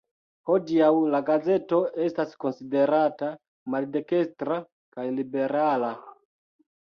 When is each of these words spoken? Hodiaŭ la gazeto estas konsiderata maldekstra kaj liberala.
Hodiaŭ 0.49 0.87
la 1.15 1.19
gazeto 1.25 1.81
estas 2.05 2.31
konsiderata 2.45 3.29
maldekstra 3.75 4.57
kaj 4.97 5.05
liberala. 5.19 5.93